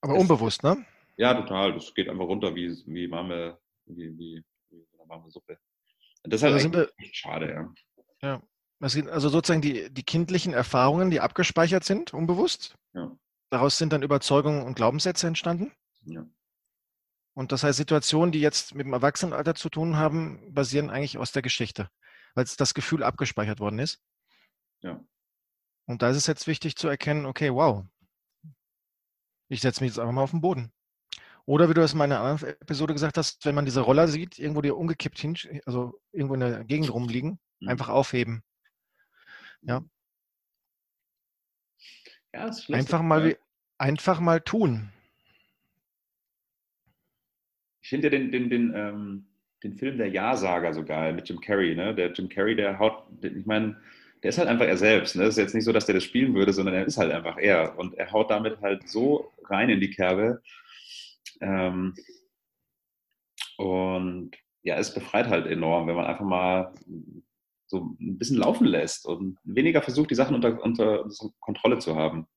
aber 0.00 0.14
unbewusst, 0.14 0.62
ne? 0.62 0.84
Ja, 1.16 1.34
total. 1.34 1.72
Das 1.72 1.94
geht 1.94 2.08
einfach 2.08 2.26
runter 2.26 2.54
wie, 2.54 2.70
wie 2.86 3.10
warme, 3.10 3.58
wie, 3.86 4.16
wie, 4.18 4.44
wie 4.70 4.86
warme 5.08 5.30
Suppe. 5.30 5.58
Das 6.22 6.40
ist 6.40 6.42
halt 6.42 6.54
also 6.54 6.72
wir, 6.72 6.90
echt 6.98 7.16
schade, 7.16 7.50
ja. 7.50 7.74
Ja. 8.22 8.42
Also 8.80 9.28
sozusagen 9.30 9.62
die, 9.62 9.92
die 9.92 10.02
kindlichen 10.02 10.52
Erfahrungen, 10.52 11.10
die 11.10 11.20
abgespeichert 11.20 11.84
sind, 11.84 12.12
unbewusst. 12.12 12.76
Ja. 12.92 13.16
Daraus 13.50 13.78
sind 13.78 13.92
dann 13.92 14.02
Überzeugungen 14.02 14.62
und 14.62 14.74
Glaubenssätze 14.74 15.26
entstanden. 15.26 15.72
Ja. 16.04 16.26
Und 17.34 17.50
das 17.50 17.64
heißt, 17.64 17.76
Situationen, 17.76 18.32
die 18.32 18.40
jetzt 18.40 18.74
mit 18.74 18.86
dem 18.86 18.92
Erwachsenenalter 18.92 19.54
zu 19.54 19.68
tun 19.68 19.96
haben, 19.96 20.54
basieren 20.54 20.90
eigentlich 20.90 21.18
aus 21.18 21.32
der 21.32 21.42
Geschichte, 21.42 21.90
weil 22.34 22.44
das 22.44 22.74
Gefühl 22.74 23.02
abgespeichert 23.02 23.60
worden 23.60 23.80
ist. 23.80 24.00
Ja. 24.80 25.04
Und 25.86 26.02
da 26.02 26.10
ist 26.10 26.16
es 26.16 26.26
jetzt 26.26 26.46
wichtig 26.46 26.76
zu 26.76 26.88
erkennen, 26.88 27.26
okay, 27.26 27.52
wow, 27.52 27.84
ich 29.48 29.60
setze 29.60 29.82
mich 29.82 29.90
jetzt 29.90 29.98
einfach 29.98 30.12
mal 30.12 30.22
auf 30.22 30.30
den 30.30 30.40
Boden. 30.40 30.72
Oder 31.46 31.68
wie 31.68 31.74
du 31.74 31.82
es 31.82 31.92
in 31.92 31.98
meiner 31.98 32.20
anderen 32.20 32.54
Episode 32.60 32.94
gesagt 32.94 33.18
hast, 33.18 33.44
wenn 33.44 33.54
man 33.54 33.66
diese 33.66 33.82
Roller 33.82 34.08
sieht, 34.08 34.38
irgendwo 34.38 34.62
die 34.62 34.70
umgekippt 34.70 35.18
hin, 35.18 35.36
also 35.66 36.00
irgendwo 36.12 36.34
in 36.34 36.40
der 36.40 36.64
Gegend 36.64 36.92
rumliegen, 36.92 37.38
mhm. 37.60 37.68
einfach 37.68 37.90
aufheben. 37.90 38.42
Ja. 39.60 39.84
ja 42.32 42.50
einfach, 42.72 43.02
mal, 43.02 43.30
ja. 43.32 43.36
einfach 43.76 44.20
mal 44.20 44.40
tun. 44.40 44.93
Ich 47.84 47.90
finde 47.90 48.06
ja 48.06 48.10
den, 48.10 48.32
den, 48.32 48.48
den, 48.48 48.72
ähm, 48.74 49.26
den 49.62 49.74
Film 49.74 49.98
Der 49.98 50.08
Ja-Sager 50.08 50.72
so 50.72 50.84
geil 50.86 51.12
mit 51.12 51.28
Jim 51.28 51.38
Carrey. 51.38 51.74
Ne? 51.74 51.94
Der 51.94 52.10
Jim 52.12 52.30
Carrey, 52.30 52.56
der 52.56 52.78
haut, 52.78 53.04
ich 53.22 53.44
meine, 53.44 53.76
der 54.22 54.30
ist 54.30 54.38
halt 54.38 54.48
einfach 54.48 54.64
er 54.64 54.78
selbst. 54.78 55.16
Ne? 55.16 55.24
Es 55.24 55.36
ist 55.36 55.42
jetzt 55.42 55.54
nicht 55.54 55.64
so, 55.64 55.72
dass 55.72 55.84
der 55.84 55.96
das 55.96 56.04
spielen 56.04 56.34
würde, 56.34 56.54
sondern 56.54 56.74
er 56.74 56.86
ist 56.86 56.96
halt 56.96 57.12
einfach 57.12 57.36
er. 57.36 57.78
Und 57.78 57.92
er 57.98 58.10
haut 58.10 58.30
damit 58.30 58.58
halt 58.62 58.88
so 58.88 59.30
rein 59.50 59.68
in 59.68 59.80
die 59.80 59.90
Kerbe. 59.90 60.40
Ähm, 61.42 61.94
und 63.58 64.30
ja, 64.62 64.76
es 64.78 64.94
befreit 64.94 65.28
halt 65.28 65.46
enorm, 65.46 65.86
wenn 65.86 65.96
man 65.96 66.06
einfach 66.06 66.24
mal 66.24 66.72
so 67.66 67.94
ein 68.00 68.16
bisschen 68.16 68.38
laufen 68.38 68.66
lässt 68.66 69.04
und 69.04 69.36
weniger 69.44 69.82
versucht, 69.82 70.10
die 70.10 70.14
Sachen 70.14 70.34
unter, 70.34 70.62
unter 70.62 71.06
Kontrolle 71.38 71.80
zu 71.80 71.96
haben. 71.96 72.28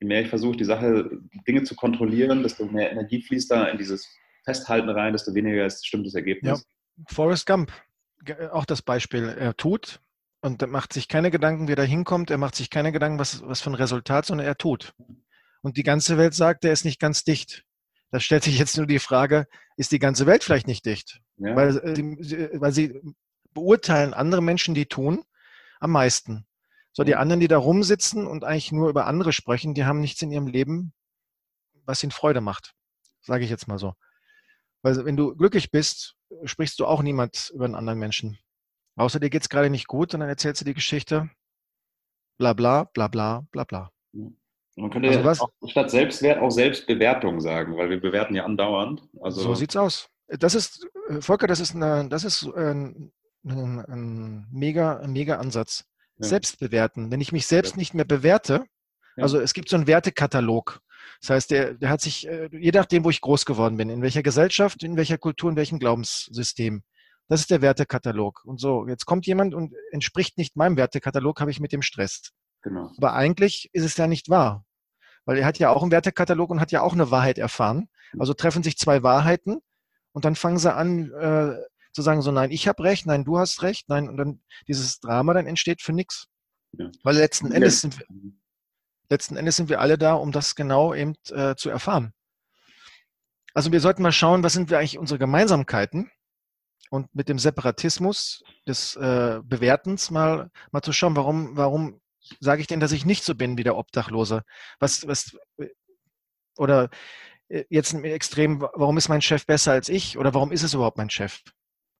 Je 0.00 0.06
mehr 0.06 0.22
ich 0.22 0.28
versuche, 0.28 0.56
die 0.56 0.64
Sache, 0.64 1.20
Dinge 1.46 1.64
zu 1.64 1.76
kontrollieren, 1.76 2.42
desto 2.42 2.64
mehr 2.64 2.90
Energie 2.90 3.20
fließt 3.20 3.50
da 3.50 3.66
in 3.66 3.76
dieses 3.76 4.08
Festhalten 4.44 4.88
rein, 4.88 5.12
desto 5.12 5.34
weniger 5.34 5.66
ist 5.66 5.82
bestimmtes 5.82 6.14
Ergebnis. 6.14 6.60
Ja. 6.60 7.04
Forrest 7.08 7.46
Gump, 7.46 7.72
auch 8.52 8.64
das 8.64 8.82
Beispiel. 8.82 9.28
Er 9.28 9.56
tut 9.56 10.00
und 10.40 10.66
macht 10.68 10.92
sich 10.92 11.08
keine 11.08 11.30
Gedanken, 11.30 11.68
wie 11.68 11.72
er 11.72 11.76
da 11.76 11.82
hinkommt. 11.82 12.30
Er 12.30 12.38
macht 12.38 12.54
sich 12.54 12.70
keine 12.70 12.92
Gedanken, 12.92 13.18
was, 13.18 13.42
was 13.46 13.60
für 13.60 13.70
ein 13.70 13.74
Resultat, 13.74 14.26
sondern 14.26 14.46
er 14.46 14.56
tut. 14.56 14.94
Und 15.62 15.76
die 15.76 15.82
ganze 15.82 16.16
Welt 16.18 16.34
sagt, 16.34 16.64
er 16.64 16.72
ist 16.72 16.84
nicht 16.84 17.00
ganz 17.00 17.24
dicht. 17.24 17.64
Da 18.10 18.18
stellt 18.18 18.44
sich 18.44 18.58
jetzt 18.58 18.76
nur 18.76 18.86
die 18.86 18.98
Frage, 18.98 19.46
ist 19.76 19.92
die 19.92 19.98
ganze 19.98 20.26
Welt 20.26 20.42
vielleicht 20.42 20.66
nicht 20.66 20.84
dicht? 20.84 21.20
Ja. 21.36 21.54
Weil, 21.54 21.76
äh, 21.78 22.60
weil 22.60 22.72
sie 22.72 23.00
beurteilen 23.52 24.14
andere 24.14 24.42
Menschen, 24.42 24.74
die 24.74 24.86
tun, 24.86 25.22
am 25.78 25.92
meisten. 25.92 26.46
So, 26.92 27.04
die 27.04 27.14
anderen, 27.14 27.40
die 27.40 27.48
da 27.48 27.58
rumsitzen 27.58 28.26
und 28.26 28.44
eigentlich 28.44 28.72
nur 28.72 28.88
über 28.88 29.06
andere 29.06 29.32
sprechen, 29.32 29.74
die 29.74 29.84
haben 29.84 30.00
nichts 30.00 30.22
in 30.22 30.32
ihrem 30.32 30.48
Leben, 30.48 30.92
was 31.84 32.02
ihnen 32.02 32.10
Freude 32.10 32.40
macht. 32.40 32.74
Sage 33.20 33.44
ich 33.44 33.50
jetzt 33.50 33.68
mal 33.68 33.78
so. 33.78 33.94
Weil 34.82 35.04
wenn 35.04 35.16
du 35.16 35.34
glücklich 35.34 35.70
bist, 35.70 36.16
sprichst 36.44 36.78
du 36.80 36.86
auch 36.86 37.02
niemand 37.02 37.50
über 37.54 37.64
einen 37.64 37.74
anderen 37.74 37.98
Menschen. 37.98 38.38
Außer 38.96 39.20
dir 39.20 39.30
geht 39.30 39.42
es 39.42 39.48
gerade 39.48 39.70
nicht 39.70 39.86
gut 39.86 40.14
und 40.14 40.20
dann 40.20 40.28
erzählst 40.28 40.60
du 40.60 40.64
die 40.64 40.74
Geschichte, 40.74 41.30
bla 42.38 42.52
bla, 42.52 42.84
bla 42.84 43.08
bla, 43.08 43.46
bla 43.50 43.64
bla. 43.64 43.90
Man 44.76 44.90
könnte 44.90 45.08
also 45.08 45.24
was, 45.24 45.40
auch 45.40 45.50
statt 45.66 45.90
Selbstwert 45.90 46.40
auch 46.40 46.50
Selbstbewertung 46.50 47.40
sagen, 47.40 47.76
weil 47.76 47.90
wir 47.90 48.00
bewerten 48.00 48.34
ja 48.34 48.44
andauernd. 48.44 49.02
Also 49.20 49.42
so 49.42 49.54
sieht's 49.54 49.76
aus. 49.76 50.08
Das 50.28 50.54
ist, 50.54 50.86
äh, 51.08 51.20
Volker, 51.20 51.46
das 51.46 51.60
ist, 51.60 51.74
eine, 51.74 52.08
das 52.08 52.24
ist 52.24 52.44
ein, 52.54 53.12
ein, 53.44 53.80
ein 53.80 54.46
mega, 54.50 54.98
ein 54.98 55.12
mega 55.12 55.38
Ansatz. 55.38 55.84
Ja. 56.18 56.28
Selbstbewerten. 56.28 57.10
Wenn 57.10 57.20
ich 57.20 57.32
mich 57.32 57.46
selbst 57.46 57.76
nicht 57.76 57.94
mehr 57.94 58.04
bewerte, 58.04 58.64
Ja. 59.16 59.24
Also 59.24 59.40
es 59.40 59.52
gibt 59.54 59.68
so 59.68 59.76
einen 59.76 59.86
Wertekatalog. 59.86 60.80
Das 61.20 61.30
heißt, 61.30 61.50
der, 61.50 61.74
der 61.74 61.88
hat 61.88 62.00
sich, 62.00 62.26
äh, 62.26 62.48
je 62.52 62.70
nachdem, 62.72 63.04
wo 63.04 63.10
ich 63.10 63.20
groß 63.20 63.44
geworden 63.44 63.76
bin, 63.76 63.90
in 63.90 64.02
welcher 64.02 64.22
Gesellschaft, 64.22 64.82
in 64.82 64.96
welcher 64.96 65.18
Kultur, 65.18 65.50
in 65.50 65.56
welchem 65.56 65.78
Glaubenssystem. 65.78 66.82
Das 67.28 67.40
ist 67.40 67.50
der 67.50 67.62
Wertekatalog. 67.62 68.42
Und 68.44 68.60
so, 68.60 68.86
jetzt 68.88 69.06
kommt 69.06 69.26
jemand 69.26 69.54
und 69.54 69.74
entspricht 69.92 70.36
nicht 70.36 70.56
meinem 70.56 70.76
Wertekatalog, 70.76 71.40
habe 71.40 71.50
ich 71.50 71.60
mit 71.60 71.72
dem 71.72 71.82
Stress. 71.82 72.32
Genau. 72.62 72.90
Aber 72.96 73.14
eigentlich 73.14 73.70
ist 73.72 73.84
es 73.84 73.96
ja 73.96 74.06
nicht 74.06 74.28
wahr. 74.28 74.64
Weil 75.24 75.38
er 75.38 75.46
hat 75.46 75.58
ja 75.58 75.70
auch 75.70 75.82
einen 75.82 75.92
Wertekatalog 75.92 76.50
und 76.50 76.60
hat 76.60 76.72
ja 76.72 76.82
auch 76.82 76.92
eine 76.92 77.10
Wahrheit 77.10 77.38
erfahren. 77.38 77.88
Also 78.18 78.34
treffen 78.34 78.62
sich 78.62 78.76
zwei 78.78 79.02
Wahrheiten 79.02 79.60
und 80.12 80.24
dann 80.24 80.34
fangen 80.34 80.58
sie 80.58 80.74
an 80.74 81.12
äh, 81.12 81.56
zu 81.92 82.02
sagen, 82.02 82.22
so 82.22 82.32
nein, 82.32 82.50
ich 82.50 82.68
habe 82.68 82.82
recht, 82.82 83.06
nein, 83.06 83.24
du 83.24 83.38
hast 83.38 83.62
recht, 83.62 83.88
nein, 83.88 84.08
und 84.08 84.16
dann 84.16 84.42
dieses 84.68 85.00
Drama 85.00 85.34
dann 85.34 85.46
entsteht 85.46 85.82
für 85.82 85.92
nichts. 85.92 86.26
Ja. 86.72 86.90
Weil 87.02 87.16
letzten 87.16 87.52
Endes 87.52 87.80
sind 87.80 87.98
wir, 87.98 88.06
letzten 89.10 89.36
Endes 89.36 89.56
sind 89.56 89.68
wir 89.68 89.80
alle 89.80 89.98
da, 89.98 90.14
um 90.14 90.32
das 90.32 90.54
genau 90.54 90.94
eben 90.94 91.14
äh, 91.30 91.54
zu 91.56 91.68
erfahren. 91.68 92.14
Also 93.52 93.72
wir 93.72 93.80
sollten 93.80 94.02
mal 94.02 94.12
schauen, 94.12 94.42
was 94.42 94.52
sind 94.52 94.70
wir 94.70 94.78
eigentlich 94.78 94.98
unsere 94.98 95.18
Gemeinsamkeiten 95.18 96.10
und 96.90 97.12
mit 97.14 97.28
dem 97.28 97.38
Separatismus 97.38 98.42
des 98.66 98.96
äh, 98.96 99.40
Bewertens 99.42 100.10
mal, 100.10 100.50
mal 100.70 100.82
zu 100.82 100.92
schauen, 100.92 101.16
warum, 101.16 101.56
warum 101.56 102.00
sage 102.38 102.60
ich 102.60 102.68
denn, 102.68 102.80
dass 102.80 102.92
ich 102.92 103.04
nicht 103.04 103.24
so 103.24 103.34
bin 103.34 103.58
wie 103.58 103.64
der 103.64 103.76
Obdachlose? 103.76 104.44
Was, 104.78 105.06
was, 105.06 105.36
oder 106.56 106.90
äh, 107.48 107.64
jetzt 107.68 107.92
im 107.92 108.04
Extrem, 108.04 108.60
warum 108.60 108.96
ist 108.96 109.08
mein 109.08 109.22
Chef 109.22 109.46
besser 109.46 109.72
als 109.72 109.88
ich? 109.88 110.16
Oder 110.16 110.32
warum 110.34 110.52
ist 110.52 110.62
es 110.62 110.74
überhaupt 110.74 110.98
mein 110.98 111.10
Chef? 111.10 111.40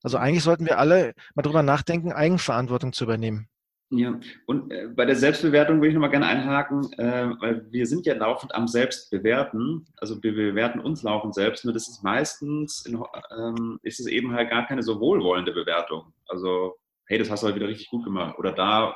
Also 0.03 0.17
eigentlich 0.17 0.43
sollten 0.43 0.65
wir 0.65 0.79
alle 0.79 1.13
mal 1.35 1.43
drüber 1.43 1.63
nachdenken, 1.63 2.13
Eigenverantwortung 2.13 2.93
zu 2.93 3.03
übernehmen. 3.03 3.50
Ja, 3.93 4.17
und 4.45 4.71
äh, 4.71 4.87
bei 4.87 5.03
der 5.03 5.17
Selbstbewertung 5.17 5.77
würde 5.77 5.89
ich 5.89 5.93
nochmal 5.93 6.11
gerne 6.11 6.27
einhaken, 6.27 6.93
äh, 6.93 7.29
weil 7.41 7.69
wir 7.71 7.85
sind 7.85 8.05
ja 8.05 8.13
laufend 8.15 8.55
am 8.55 8.65
Selbstbewerten, 8.65 9.85
also 9.97 10.23
wir 10.23 10.33
bewerten 10.33 10.79
uns 10.79 11.03
laufend 11.03 11.35
selbst, 11.35 11.65
nur 11.65 11.73
das 11.73 11.89
ist 11.89 12.01
meistens, 12.01 12.85
in, 12.85 13.03
ähm, 13.37 13.79
ist 13.83 13.99
es 13.99 14.07
eben 14.07 14.31
halt 14.31 14.49
gar 14.49 14.65
keine 14.65 14.81
so 14.81 15.01
wohlwollende 15.01 15.51
Bewertung. 15.51 16.13
Also, 16.29 16.77
hey, 17.07 17.17
das 17.17 17.29
hast 17.29 17.43
du 17.43 17.47
halt 17.47 17.57
wieder 17.57 17.67
richtig 17.67 17.89
gut 17.89 18.05
gemacht. 18.05 18.39
Oder 18.39 18.53
da, 18.53 18.95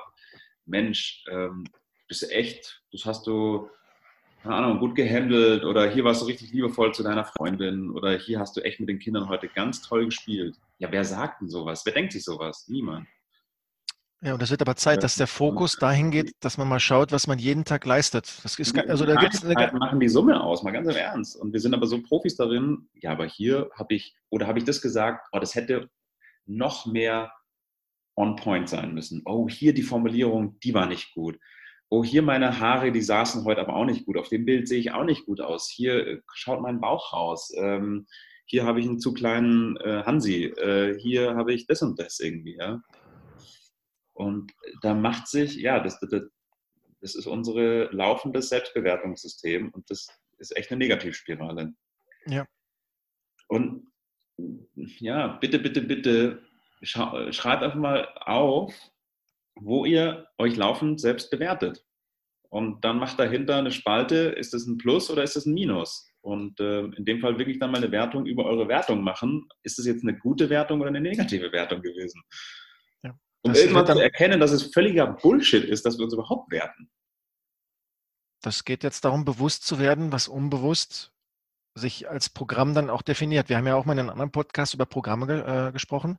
Mensch, 0.65 1.25
ähm, 1.29 1.65
bist 2.07 2.21
du 2.21 2.27
echt, 2.27 2.81
das 2.93 3.05
hast 3.05 3.27
du, 3.27 3.69
keine 4.43 4.55
Ahnung, 4.55 4.79
gut 4.79 4.95
gehandelt 4.95 5.65
oder 5.65 5.89
hier 5.91 6.05
warst 6.05 6.21
du 6.21 6.25
richtig 6.25 6.53
liebevoll 6.53 6.93
zu 6.93 7.03
deiner 7.03 7.25
Freundin 7.25 7.89
oder 7.91 8.17
hier 8.17 8.39
hast 8.39 8.55
du 8.55 8.61
echt 8.61 8.79
mit 8.79 8.87
den 8.87 8.99
Kindern 8.99 9.27
heute 9.27 9.49
ganz 9.49 9.81
toll 9.81 10.05
gespielt. 10.05 10.55
Ja, 10.77 10.89
wer 10.89 11.03
sagt 11.03 11.41
denn 11.41 11.49
sowas? 11.49 11.81
Wer 11.85 11.93
denkt 11.93 12.13
sich 12.13 12.23
sowas? 12.23 12.65
Niemand. 12.69 13.07
Ja, 14.21 14.33
und 14.33 14.41
das 14.41 14.49
wird 14.49 14.61
aber 14.61 14.75
Zeit, 14.75 15.03
dass 15.03 15.15
der 15.15 15.27
Fokus 15.27 15.77
dahin 15.77 16.09
geht, 16.09 16.31
dass 16.39 16.57
man 16.57 16.67
mal 16.67 16.79
schaut, 16.79 17.11
was 17.11 17.27
man 17.27 17.37
jeden 17.37 17.63
Tag 17.63 17.85
leistet. 17.85 18.39
Das 18.43 18.57
ist, 18.57 18.77
also 18.77 19.05
da 19.05 19.15
gibt's 19.15 19.43
eine 19.43 19.71
machen 19.77 19.99
die 19.99 20.09
Summe 20.09 20.41
aus, 20.41 20.63
mal 20.63 20.71
ganz 20.71 20.87
im 20.87 20.95
Ernst. 20.95 21.35
Und 21.35 21.53
wir 21.53 21.59
sind 21.59 21.73
aber 21.73 21.85
so 21.85 22.01
Profis 22.01 22.35
darin, 22.35 22.87
ja, 22.93 23.11
aber 23.11 23.25
hier 23.25 23.69
habe 23.77 23.93
ich, 23.93 24.15
oder 24.29 24.47
habe 24.47 24.57
ich 24.57 24.65
das 24.65 24.81
gesagt, 24.81 25.27
oh, 25.31 25.39
das 25.39 25.53
hätte 25.53 25.89
noch 26.45 26.85
mehr 26.85 27.31
on 28.15 28.35
point 28.35 28.69
sein 28.69 28.93
müssen. 28.93 29.21
Oh, 29.25 29.47
hier 29.49 29.73
die 29.73 29.83
Formulierung, 29.83 30.59
die 30.61 30.73
war 30.73 30.87
nicht 30.87 31.13
gut. 31.13 31.37
Oh, 31.89 32.03
hier 32.03 32.23
meine 32.23 32.59
Haare, 32.59 32.91
die 32.91 33.01
saßen 33.01 33.45
heute 33.45 33.61
aber 33.61 33.75
auch 33.75 33.85
nicht 33.85 34.05
gut. 34.05 34.17
Auf 34.17 34.29
dem 34.29 34.45
Bild 34.45 34.67
sehe 34.67 34.79
ich 34.79 34.91
auch 34.91 35.03
nicht 35.03 35.25
gut 35.25 35.41
aus. 35.41 35.69
Hier 35.69 36.07
äh, 36.07 36.21
schaut 36.33 36.61
mein 36.61 36.81
Bauch 36.81 37.13
raus. 37.13 37.53
Ähm, 37.57 38.07
hier 38.45 38.63
habe 38.63 38.79
ich 38.79 38.87
einen 38.87 38.99
zu 38.99 39.13
kleinen 39.13 39.77
äh, 39.77 40.03
Hansi. 40.03 40.45
Äh, 40.45 40.97
hier 40.99 41.35
habe 41.35 41.53
ich 41.53 41.67
das 41.67 41.81
und 41.81 41.99
das 41.99 42.19
irgendwie. 42.19 42.57
Ja? 42.57 42.81
Und 44.15 44.51
da 44.81 44.93
macht 44.93 45.27
sich, 45.27 45.55
ja, 45.55 45.79
das, 45.79 45.99
das, 45.99 46.23
das 47.01 47.15
ist 47.15 47.27
unser 47.27 47.91
laufendes 47.93 48.49
Selbstbewertungssystem 48.49 49.69
und 49.69 49.89
das 49.89 50.07
ist 50.37 50.55
echt 50.55 50.71
eine 50.71 50.79
Negativspirale. 50.79 51.73
Ja. 52.25 52.47
Und 53.47 53.87
ja, 54.75 55.27
bitte, 55.27 55.59
bitte, 55.59 55.81
bitte 55.81 56.41
schreibt 56.81 57.63
einfach 57.63 57.75
mal 57.75 58.07
auf, 58.21 58.73
wo 59.55 59.85
ihr 59.85 60.27
euch 60.37 60.55
laufend 60.55 60.99
selbst 60.99 61.29
bewertet. 61.29 61.85
Und 62.49 62.85
dann 62.85 62.99
macht 62.99 63.19
dahinter 63.19 63.57
eine 63.57 63.71
Spalte, 63.71 64.15
ist 64.15 64.53
das 64.53 64.65
ein 64.65 64.77
Plus 64.77 65.09
oder 65.09 65.23
ist 65.23 65.35
das 65.35 65.45
ein 65.45 65.53
Minus? 65.53 66.09
Und 66.21 66.59
äh, 66.59 66.85
in 66.85 67.05
dem 67.05 67.19
Fall 67.19 67.37
wirklich 67.37 67.59
dann 67.59 67.71
mal 67.71 67.77
eine 67.77 67.91
Wertung 67.91 68.25
über 68.25 68.45
eure 68.45 68.67
Wertung 68.67 69.03
machen. 69.03 69.47
Ist 69.63 69.77
das 69.77 69.85
jetzt 69.85 70.03
eine 70.03 70.17
gute 70.17 70.49
Wertung 70.49 70.79
oder 70.79 70.89
eine 70.89 71.01
negative 71.01 71.51
Wertung 71.51 71.81
gewesen? 71.81 72.23
Um 73.45 73.53
das 73.53 73.61
irgendwann 73.61 73.85
zu 73.85 73.99
erkennen, 73.99 74.39
dass 74.39 74.51
es 74.51 74.73
völliger 74.73 75.05
Bullshit 75.05 75.63
ist, 75.63 75.85
dass 75.85 75.99
wir 75.99 76.05
uns 76.05 76.13
überhaupt 76.13 76.51
werten. 76.51 76.89
Das 78.41 78.63
geht 78.63 78.83
jetzt 78.83 79.05
darum, 79.05 79.23
bewusst 79.23 79.65
zu 79.65 79.77
werden, 79.77 80.11
was 80.11 80.27
unbewusst 80.27 81.11
sich 81.75 82.09
als 82.09 82.29
Programm 82.29 82.73
dann 82.73 82.89
auch 82.89 83.03
definiert. 83.03 83.49
Wir 83.49 83.57
haben 83.57 83.67
ja 83.67 83.75
auch 83.75 83.85
mal 83.85 83.93
in 83.93 83.99
einem 83.99 84.09
anderen 84.09 84.31
Podcast 84.31 84.73
über 84.73 84.87
Programme 84.87 85.27
ge 85.27 85.41
äh, 85.41 85.71
gesprochen. 85.71 86.17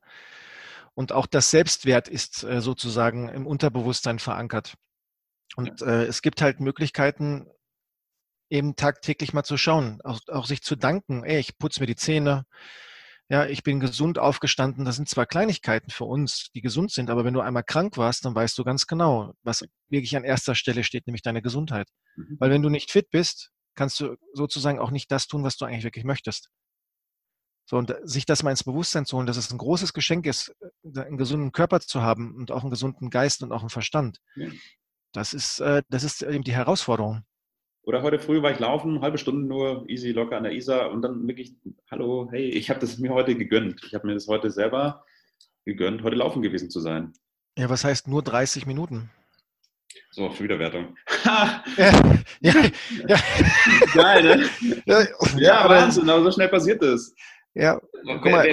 Und 0.94 1.10
auch 1.10 1.26
das 1.26 1.50
Selbstwert 1.50 2.08
ist 2.08 2.44
äh, 2.44 2.60
sozusagen 2.60 3.28
im 3.28 3.46
Unterbewusstsein 3.46 4.20
verankert. 4.20 4.74
Und 5.56 5.80
ja. 5.80 5.86
äh, 5.88 6.04
es 6.04 6.22
gibt 6.22 6.42
halt 6.42 6.60
Möglichkeiten, 6.60 7.50
eben 8.50 8.76
tagtäglich 8.76 9.32
mal 9.32 9.42
zu 9.42 9.56
schauen, 9.56 10.00
auch, 10.04 10.20
auch 10.28 10.46
sich 10.46 10.62
zu 10.62 10.76
danken. 10.76 11.24
Ey, 11.24 11.40
ich 11.40 11.58
putze 11.58 11.80
mir 11.80 11.86
die 11.86 11.96
Zähne, 11.96 12.46
ja, 13.28 13.46
ich 13.46 13.62
bin 13.62 13.80
gesund 13.80 14.18
aufgestanden. 14.18 14.84
Das 14.84 14.96
sind 14.96 15.08
zwar 15.08 15.26
Kleinigkeiten 15.26 15.90
für 15.90 16.04
uns, 16.04 16.50
die 16.54 16.60
gesund 16.60 16.92
sind, 16.92 17.10
aber 17.10 17.24
wenn 17.24 17.34
du 17.34 17.40
einmal 17.40 17.64
krank 17.64 17.96
warst, 17.96 18.24
dann 18.24 18.34
weißt 18.34 18.56
du 18.56 18.64
ganz 18.64 18.86
genau, 18.86 19.32
was 19.42 19.64
wirklich 19.88 20.16
an 20.16 20.24
erster 20.24 20.54
Stelle 20.54 20.84
steht, 20.84 21.06
nämlich 21.06 21.22
deine 21.22 21.42
Gesundheit. 21.42 21.88
Mhm. 22.16 22.36
Weil 22.38 22.50
wenn 22.50 22.62
du 22.62 22.68
nicht 22.68 22.90
fit 22.90 23.10
bist, 23.10 23.50
kannst 23.74 23.98
du 24.00 24.16
sozusagen 24.32 24.78
auch 24.78 24.90
nicht 24.90 25.10
das 25.10 25.26
tun, 25.26 25.42
was 25.42 25.56
du 25.56 25.64
eigentlich 25.64 25.84
wirklich 25.84 26.04
möchtest. 26.04 26.50
So, 27.68 27.76
und 27.78 27.92
sich 28.04 28.26
das 28.26 28.44
mal 28.44 28.52
ins 28.52 28.62
Bewusstsein 28.62 29.06
zu 29.06 29.16
holen, 29.16 29.26
dass 29.26 29.36
es 29.36 29.50
ein 29.50 29.58
großes 29.58 29.92
Geschenk 29.92 30.26
ist, 30.26 30.54
äh, 30.94 31.00
einen 31.00 31.18
gesunden 31.18 31.50
Körper 31.50 31.80
zu 31.80 32.00
haben 32.02 32.36
und 32.36 32.52
auch 32.52 32.62
einen 32.62 32.70
gesunden 32.70 33.10
Geist 33.10 33.42
und 33.42 33.50
auch 33.50 33.60
einen 33.60 33.70
Verstand. 33.70 34.20
Ja. 34.36 34.48
Das 35.12 35.34
ist, 35.34 35.58
äh, 35.58 35.82
das 35.88 36.04
ist 36.04 36.22
eben 36.22 36.44
die 36.44 36.54
Herausforderung. 36.54 37.24
Oder 37.86 38.02
heute 38.02 38.18
früh 38.18 38.42
war 38.42 38.50
ich 38.50 38.58
laufen, 38.58 39.00
halbe 39.00 39.16
Stunde 39.16 39.46
nur, 39.46 39.88
easy, 39.88 40.10
locker 40.10 40.36
an 40.36 40.42
der 40.42 40.52
Isar 40.52 40.90
und 40.90 41.02
dann 41.02 41.28
wirklich, 41.28 41.54
hallo, 41.88 42.28
hey, 42.32 42.48
ich 42.48 42.68
habe 42.68 42.80
das 42.80 42.98
mir 42.98 43.10
heute 43.10 43.36
gegönnt. 43.36 43.80
Ich 43.86 43.94
habe 43.94 44.08
mir 44.08 44.14
das 44.14 44.26
heute 44.26 44.50
selber 44.50 45.04
gegönnt, 45.64 46.02
heute 46.02 46.16
laufen 46.16 46.42
gewesen 46.42 46.68
zu 46.68 46.80
sein. 46.80 47.12
Ja, 47.56 47.70
was 47.70 47.84
heißt 47.84 48.08
nur 48.08 48.24
30 48.24 48.66
Minuten? 48.66 49.08
So, 50.10 50.28
für 50.30 50.42
Wiederwertung. 50.42 50.96
ja, 51.24 51.62
ja, 52.40 52.52
ja. 53.08 53.18
Geil, 53.94 54.36
ne? 54.36 54.48
Ja, 54.86 55.06
ja 55.36 55.68
Wahnsinn, 55.68 56.10
aber 56.10 56.24
so 56.24 56.32
schnell 56.32 56.48
passiert 56.48 56.82
das. 56.82 57.14
Ja, 57.54 57.80
guck 58.04 58.24
mal, 58.24 58.48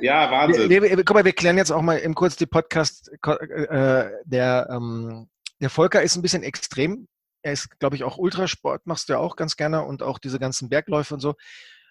ja, 0.00 0.30
Wahnsinn. 0.30 0.70
Wir, 0.70 0.82
wir, 0.82 0.96
guck 1.04 1.14
mal, 1.14 1.24
wir 1.24 1.32
klären 1.32 1.58
jetzt 1.58 1.72
auch 1.72 1.82
mal 1.82 1.98
im 1.98 2.14
kurz 2.14 2.36
die 2.36 2.46
Podcast. 2.46 3.10
Äh, 3.26 4.10
der, 4.24 4.68
ähm, 4.70 5.28
der 5.60 5.68
Volker 5.68 6.00
ist 6.00 6.14
ein 6.14 6.22
bisschen 6.22 6.44
extrem 6.44 7.08
er 7.42 7.52
ist, 7.52 7.78
glaube 7.78 7.96
ich, 7.96 8.04
auch 8.04 8.18
Ultrasport, 8.18 8.86
machst 8.86 9.08
du 9.08 9.14
ja 9.14 9.18
auch 9.18 9.36
ganz 9.36 9.56
gerne 9.56 9.84
und 9.84 10.02
auch 10.02 10.18
diese 10.18 10.38
ganzen 10.38 10.68
Bergläufe 10.68 11.14
und 11.14 11.20
so. 11.20 11.34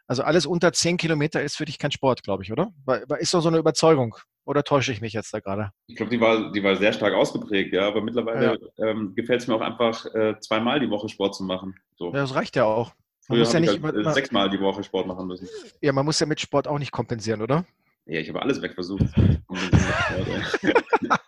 Also 0.08 0.24
alles 0.24 0.46
unter 0.46 0.74
10 0.74 0.98
Kilometer 0.98 1.42
ist 1.42 1.56
für 1.56 1.66
dich 1.66 1.80
kein 1.80 1.92
Sport, 1.92 2.24
glaube 2.24 2.44
ich, 2.44 2.52
oder? 2.52 2.74
Ist 3.20 3.34
doch 3.34 3.42
so 3.42 3.48
eine 3.50 3.60
Überzeugung. 3.60 4.16
Oder 4.44 4.64
täusche 4.64 4.92
ich 4.92 5.02
mich 5.02 5.14
jetzt 5.14 5.34
da 5.34 5.40
gerade? 5.40 5.72
Ich 5.88 5.96
glaube, 5.96 6.10
die 6.10 6.20
war, 6.20 6.52
die 6.52 6.64
war 6.64 6.76
sehr 6.76 6.92
stark 6.94 7.14
ausgeprägt, 7.14 7.74
ja. 7.74 7.88
Aber 7.88 8.02
mittlerweile 8.02 8.58
ja. 8.78 8.86
ähm, 8.86 9.14
gefällt 9.16 9.42
es 9.42 9.48
mir 9.48 9.56
auch 9.56 9.62
einfach, 9.62 10.06
äh, 10.16 10.40
zweimal 10.40 10.80
die 10.80 10.90
Woche 10.90 11.10
Sport 11.10 11.36
zu 11.36 11.44
machen. 11.44 11.76
So. 11.96 12.08
Ja, 12.08 12.22
das 12.22 12.34
reicht 12.34 12.56
ja 12.56 12.66
auch. 12.66 12.92
Man 13.30 13.40
muss 13.40 13.54
ja 13.54 13.60
nicht 13.60 13.82
halt, 13.82 13.96
äh, 13.96 14.12
sechsmal 14.12 14.50
die 14.50 14.60
Woche 14.60 14.84
Sport 14.84 15.08
machen 15.08 15.28
müssen. 15.28 15.48
Ja, 15.80 15.94
man 15.94 16.06
muss 16.06 16.20
ja 16.20 16.26
mit 16.26 16.42
Sport 16.42 16.68
auch 16.68 16.80
nicht 16.80 16.92
kompensieren, 16.92 17.42
oder? 17.42 17.66
Ja, 18.06 18.20
ich 18.20 18.28
habe 18.30 18.42
alles 18.42 18.62
wegversucht. 18.62 19.06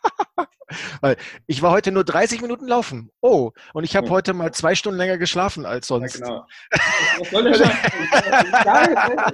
Weil 1.02 1.18
ich 1.48 1.62
war 1.62 1.72
heute 1.72 1.92
nur 1.92 2.04
30 2.04 2.42
Minuten 2.42 2.68
laufen. 2.68 3.12
Oh, 3.22 3.52
und 3.74 3.84
ich 3.84 3.96
habe 3.96 4.08
ja. 4.08 4.14
heute 4.14 4.34
mal 4.34 4.52
zwei 4.54 4.76
Stunden 4.76 4.98
länger 4.98 5.18
geschlafen 5.18 5.66
als 5.66 5.88
sonst. 5.88 6.20
Ja, 6.20 6.26
genau. 6.26 6.46
Was 7.20 7.30
soll 7.30 7.54
ah, 8.66 9.32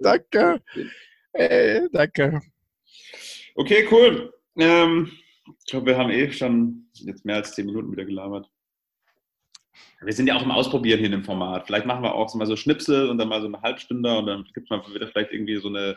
danke. 0.00 0.62
Hey, 1.32 1.88
danke. 1.92 2.40
Okay, 3.56 3.86
cool. 3.90 4.32
Ähm, 4.56 5.10
ich 5.46 5.66
glaube, 5.66 5.86
wir 5.86 5.98
haben 5.98 6.10
eh 6.10 6.30
schon 6.32 6.88
jetzt 6.94 7.24
mehr 7.24 7.36
als 7.36 7.52
zehn 7.54 7.66
Minuten 7.66 7.92
wieder 7.92 8.04
gelabert. 8.04 8.48
Wir 10.00 10.12
sind 10.12 10.26
ja 10.26 10.36
auch 10.36 10.42
im 10.42 10.50
Ausprobieren 10.50 10.98
hier 10.98 11.06
in 11.06 11.12
dem 11.12 11.24
Format. 11.24 11.66
Vielleicht 11.66 11.86
machen 11.86 12.02
wir 12.02 12.14
auch 12.14 12.32
mal 12.34 12.46
so 12.46 12.56
Schnipsel 12.56 13.08
und 13.08 13.18
dann 13.18 13.28
mal 13.28 13.40
so 13.40 13.46
eine 13.46 13.62
Halbstunde 13.62 14.18
und 14.18 14.26
dann 14.26 14.44
gibt 14.54 14.66
es 14.66 14.70
mal 14.70 14.82
wieder 14.94 15.08
vielleicht 15.08 15.32
irgendwie 15.32 15.56
so 15.56 15.68
eine 15.68 15.96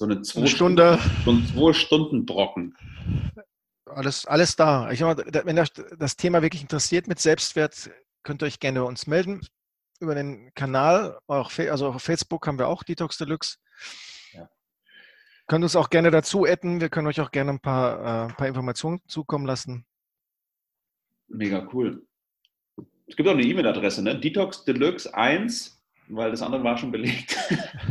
so 0.00 0.06
eine 0.06 0.22
zwei 0.22 0.46
Stunde. 0.46 0.98
So 1.26 1.32
ein 1.32 1.46
zwei 1.46 1.74
Stunden 1.74 2.24
Brocken. 2.24 2.74
Alles, 3.84 4.24
alles 4.24 4.56
da. 4.56 4.90
Ich 4.90 5.02
wenn 5.02 5.58
euch 5.58 5.72
das 5.98 6.16
Thema 6.16 6.40
wirklich 6.40 6.62
interessiert 6.62 7.06
mit 7.06 7.18
Selbstwert, 7.18 7.90
könnt 8.22 8.42
ihr 8.42 8.46
euch 8.46 8.60
gerne 8.60 8.80
bei 8.80 8.86
uns 8.86 9.06
melden 9.06 9.42
über 10.00 10.14
den 10.14 10.54
Kanal. 10.54 11.18
Auch, 11.26 11.50
also 11.58 11.88
auf 11.88 12.02
Facebook 12.02 12.46
haben 12.46 12.58
wir 12.58 12.68
auch 12.68 12.82
Detox 12.82 13.18
Deluxe. 13.18 13.58
Ja. 14.32 14.48
Könnt 15.46 15.64
uns 15.64 15.76
auch 15.76 15.90
gerne 15.90 16.10
dazu 16.10 16.46
adden. 16.46 16.80
Wir 16.80 16.88
können 16.88 17.06
euch 17.06 17.20
auch 17.20 17.30
gerne 17.30 17.50
ein 17.50 17.60
paar, 17.60 18.00
äh, 18.00 18.30
ein 18.30 18.36
paar 18.36 18.48
Informationen 18.48 19.02
zukommen 19.06 19.44
lassen. 19.44 19.84
Mega 21.28 21.68
cool. 21.74 22.06
Es 23.06 23.16
gibt 23.16 23.28
auch 23.28 23.34
eine 23.34 23.42
E-Mail-Adresse, 23.42 24.02
ne? 24.02 24.18
Detox 24.18 24.64
Deluxe 24.64 25.12
1, 25.12 25.78
weil 26.08 26.30
das 26.30 26.40
andere 26.40 26.64
war 26.64 26.78
schon 26.78 26.90
belegt. 26.90 27.36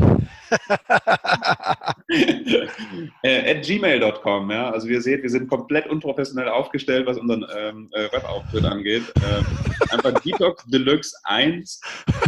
äh, 3.23 3.51
at 3.51 3.63
gmail.com, 3.63 4.51
ja. 4.51 4.71
Also 4.71 4.87
ihr 4.87 5.01
seht, 5.01 5.21
wir 5.21 5.29
sind 5.29 5.47
komplett 5.47 5.87
unprofessionell 5.87 6.49
aufgestellt, 6.49 7.05
was 7.05 7.17
unseren 7.17 7.45
ähm, 7.55 7.89
äh, 7.93 8.11
Webauftritt 8.11 8.65
angeht. 8.65 9.03
Ähm, 9.17 9.45
einfach 9.91 10.19
Detox 10.21 10.65
Deluxe 10.65 11.15
1 11.25 11.79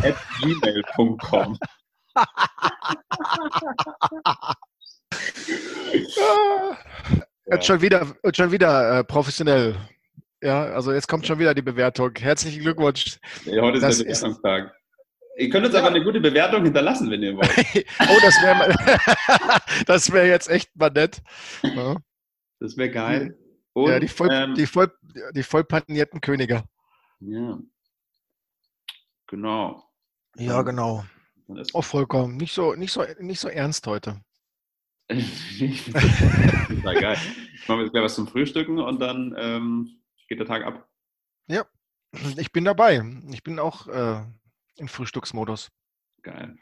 at 0.03 0.15
gmail.com. 0.41 1.57
Jetzt 7.51 7.65
schon 7.65 7.81
wieder, 7.81 8.07
schon 8.33 8.51
wieder 8.51 8.99
äh, 8.99 9.03
professionell. 9.03 9.75
Ja, 10.41 10.65
also 10.65 10.93
jetzt 10.93 11.07
kommt 11.07 11.27
schon 11.27 11.37
wieder 11.37 11.53
die 11.53 11.61
Bewertung. 11.61 12.11
Herzlichen 12.17 12.61
Glückwunsch. 12.61 13.19
Ja, 13.45 13.61
heute 13.61 13.77
ist 13.77 13.83
das 13.83 13.97
der 13.97 14.05
Bewertungstag. 14.05 14.73
Ihr 15.37 15.49
könnt 15.49 15.65
uns 15.65 15.73
ja. 15.73 15.79
aber 15.81 15.89
eine 15.89 16.03
gute 16.03 16.19
Bewertung 16.19 16.63
hinterlassen, 16.63 17.09
wenn 17.09 17.23
ihr 17.23 17.35
wollt. 17.35 17.49
oh, 17.57 18.19
das 18.21 18.35
wäre 18.41 19.61
das 19.85 20.11
wär 20.11 20.27
jetzt 20.27 20.49
echt 20.49 20.75
mal 20.75 20.89
nett. 20.89 21.21
Ja. 21.63 21.95
Das 22.59 22.77
wäre 22.77 22.91
geil. 22.91 23.37
Und, 23.73 23.89
ja, 23.89 23.99
die 23.99 24.07
voll, 24.07 24.29
ähm, 24.31 24.53
die 24.55 24.65
voll, 24.65 24.91
die 25.33 25.43
voll 25.43 25.63
panierten 25.63 26.19
Könige. 26.19 26.63
Ja. 27.21 27.59
Genau. 29.27 29.83
Ja, 30.35 30.61
genau. 30.61 31.05
Auch 31.73 31.83
vollkommen. 31.83 32.37
Nicht 32.37 32.53
so, 32.53 32.75
nicht 32.75 32.91
so, 32.91 33.05
nicht 33.19 33.39
so 33.39 33.47
ernst 33.47 33.87
heute. 33.87 34.21
war 35.09 36.95
geil. 36.95 37.17
Ich 37.53 37.67
mache 37.67 37.81
jetzt 37.81 37.91
gleich 37.91 38.03
was 38.03 38.15
zum 38.15 38.27
Frühstücken 38.27 38.79
und 38.79 38.99
dann 38.99 39.35
ähm, 39.37 40.01
geht 40.27 40.39
der 40.39 40.45
Tag 40.45 40.63
ab. 40.63 40.87
Ja, 41.47 41.65
ich 42.37 42.51
bin 42.51 42.63
dabei. 42.63 43.03
Ich 43.31 43.43
bin 43.43 43.59
auch 43.59 43.87
äh, 43.87 44.23
im 44.81 44.89
Frühstücksmodus. 44.89 45.71
Geil. 46.23 46.57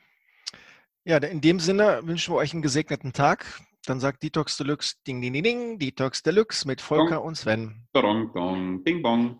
Ja, 1.05 1.17
in 1.17 1.41
dem 1.41 1.59
Sinne 1.59 2.01
wünschen 2.03 2.33
wir 2.33 2.37
euch 2.37 2.53
einen 2.53 2.61
gesegneten 2.61 3.13
Tag. 3.13 3.45
Dann 3.85 3.99
sagt 3.99 4.21
Detox 4.21 4.57
Deluxe 4.57 4.95
Ding 5.07 5.21
Ding 5.21 5.33
Ding 5.33 5.43
Ding, 5.43 5.79
Detox 5.79 6.21
Deluxe 6.21 6.67
mit 6.67 6.81
Volker 6.81 7.15
dong. 7.15 7.25
und 7.25 7.35
Sven. 7.35 7.87
Dong, 7.93 8.31
dong, 8.33 8.83
Bing 8.83 9.01
Bong. 9.01 9.39